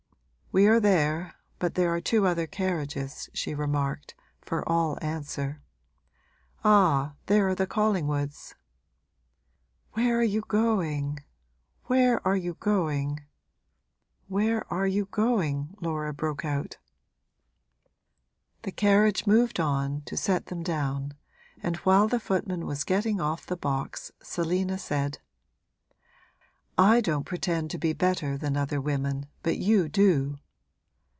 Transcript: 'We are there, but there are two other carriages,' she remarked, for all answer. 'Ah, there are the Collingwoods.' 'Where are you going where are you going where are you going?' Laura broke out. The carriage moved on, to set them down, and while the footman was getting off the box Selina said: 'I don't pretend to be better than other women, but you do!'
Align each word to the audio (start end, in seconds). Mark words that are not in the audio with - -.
'We 0.53 0.67
are 0.67 0.79
there, 0.81 1.35
but 1.59 1.75
there 1.75 1.93
are 1.93 2.01
two 2.01 2.27
other 2.27 2.45
carriages,' 2.45 3.29
she 3.33 3.53
remarked, 3.55 4.15
for 4.41 4.67
all 4.67 4.97
answer. 5.01 5.61
'Ah, 6.65 7.13
there 7.27 7.47
are 7.47 7.55
the 7.55 7.65
Collingwoods.' 7.65 8.55
'Where 9.93 10.17
are 10.19 10.23
you 10.23 10.41
going 10.49 11.19
where 11.85 12.19
are 12.27 12.35
you 12.35 12.55
going 12.55 13.21
where 14.27 14.67
are 14.73 14.87
you 14.87 15.05
going?' 15.05 15.73
Laura 15.79 16.13
broke 16.13 16.43
out. 16.43 16.77
The 18.63 18.73
carriage 18.73 19.25
moved 19.25 19.57
on, 19.57 20.01
to 20.01 20.17
set 20.17 20.47
them 20.47 20.63
down, 20.63 21.13
and 21.63 21.77
while 21.77 22.09
the 22.09 22.19
footman 22.19 22.65
was 22.65 22.83
getting 22.83 23.21
off 23.21 23.45
the 23.45 23.55
box 23.55 24.11
Selina 24.21 24.77
said: 24.77 25.19
'I 26.77 27.01
don't 27.01 27.25
pretend 27.25 27.69
to 27.69 27.77
be 27.77 27.93
better 27.93 28.37
than 28.37 28.57
other 28.57 28.81
women, 28.81 29.27
but 29.43 29.57
you 29.57 29.87
do!' 29.87 30.37